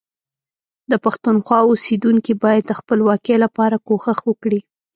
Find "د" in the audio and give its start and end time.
0.91-0.93, 2.67-2.71